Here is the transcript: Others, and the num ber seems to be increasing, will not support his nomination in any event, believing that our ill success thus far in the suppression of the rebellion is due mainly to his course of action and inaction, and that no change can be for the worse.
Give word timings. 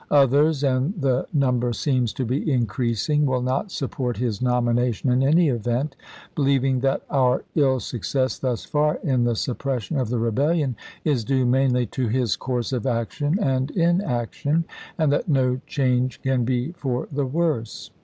Others, 0.09 0.63
and 0.63 0.99
the 0.99 1.27
num 1.31 1.59
ber 1.59 1.73
seems 1.73 2.11
to 2.13 2.25
be 2.25 2.51
increasing, 2.51 3.23
will 3.27 3.43
not 3.43 3.69
support 3.71 4.17
his 4.17 4.41
nomination 4.41 5.11
in 5.11 5.21
any 5.21 5.47
event, 5.49 5.95
believing 6.33 6.79
that 6.79 7.03
our 7.11 7.43
ill 7.53 7.79
success 7.79 8.39
thus 8.39 8.65
far 8.65 8.95
in 9.03 9.25
the 9.25 9.35
suppression 9.35 9.99
of 9.99 10.09
the 10.09 10.17
rebellion 10.17 10.75
is 11.05 11.23
due 11.23 11.45
mainly 11.45 11.85
to 11.85 12.07
his 12.07 12.35
course 12.35 12.73
of 12.73 12.87
action 12.87 13.37
and 13.39 13.69
inaction, 13.69 14.65
and 14.97 15.11
that 15.11 15.29
no 15.29 15.61
change 15.67 16.19
can 16.23 16.45
be 16.45 16.71
for 16.71 17.07
the 17.11 17.27
worse. 17.27 17.91